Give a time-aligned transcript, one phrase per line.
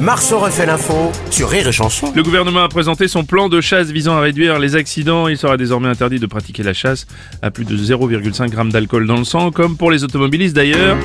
[0.00, 2.10] Marceau refait l'info sur Rire et Chanson.
[2.16, 5.28] Le gouvernement a présenté son plan de chasse visant à réduire les accidents.
[5.28, 7.06] Il sera désormais interdit de pratiquer la chasse
[7.42, 10.96] à plus de 0,5 g d'alcool dans le sang, comme pour les automobilistes d'ailleurs.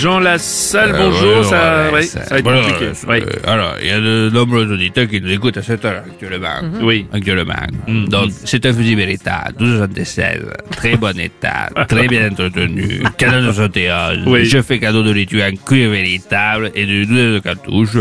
[0.00, 2.86] Jean Lassalle, Euh, bonjour, ouais, ça, ouais, ouais, ça- ça va être voilà, compliqué.
[3.08, 3.16] Oui.
[3.20, 6.60] euh, alors, il y a de nombreux auditeurs qui nous écoutent à cette heure actuellement.
[6.82, 7.06] Oui.
[7.12, 7.54] Actuellement.
[7.86, 8.08] Mhm.
[8.08, 14.20] Donc, c'est un fusil véritable, 1276, très bon état, très bien entretenu, canon de 71.
[14.26, 14.44] Oui.
[14.44, 17.98] Je fais cadeau de l'étui en cuir véritable et de douzaine de cartouches.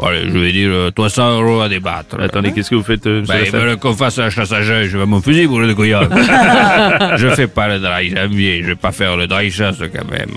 [0.00, 2.20] Allez, je vais dire euh, 300 euros à débattre.
[2.20, 4.96] Attendez, qu'est-ce que vous faites, euh, ils veulent qu'on fasse la chasse à jeu, je
[4.96, 6.02] vais mon fusil pour le couillon.
[7.16, 10.30] je fais pas le dry janvier, je vais pas faire le dry chasse quand même.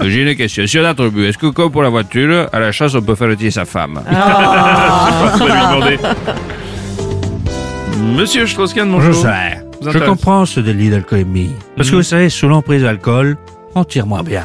[0.10, 0.66] J'ai une question.
[0.66, 3.00] Si on a trop bu, est-ce que comme pour la voiture, à la chasse, on
[3.00, 5.98] peut faire retirer sa femme Je vais lui demander.
[8.14, 9.14] Monsieur Strauss-Kahn, bonjour.
[9.14, 9.62] Je sais.
[9.80, 11.54] Vous Je comprends ce délit d'alcoolémie.
[11.76, 13.36] Parce que vous savez, sous l'emprise de l'alcool,
[13.80, 14.42] on tire moins bien.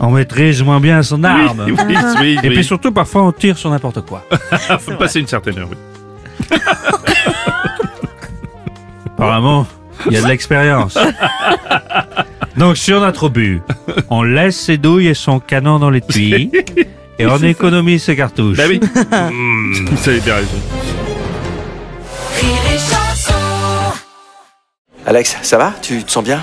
[0.00, 1.64] on maîtrise moins bien son arme.
[1.66, 2.54] Oui, oui, oui, Et oui.
[2.54, 4.24] puis surtout, parfois, on tire sur n'importe quoi.
[4.78, 5.68] faut passer une certaine heure.
[5.70, 5.76] oui.
[9.18, 9.66] Apparemment,
[10.06, 10.96] il y a de l'expérience.
[12.56, 13.62] Donc, si on a trop bu,
[14.10, 16.50] on laisse ses douilles et son canon dans l'étui
[17.18, 18.58] et on économise ses cartouches.
[18.58, 18.78] Bah oui.
[18.82, 20.58] Vous avez bien raison.
[25.06, 25.72] Alex, ça va?
[25.82, 26.42] Tu te sens bien?